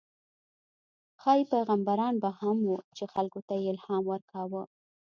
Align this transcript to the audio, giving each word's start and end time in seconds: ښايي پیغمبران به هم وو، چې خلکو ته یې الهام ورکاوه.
ښايي 1.21 1.43
پیغمبران 1.53 2.13
به 2.23 2.29
هم 2.39 2.57
وو، 2.67 2.77
چې 2.97 3.03
خلکو 3.13 3.39
ته 3.47 3.53
یې 3.61 3.67
الهام 3.73 4.03
ورکاوه. 4.07 4.61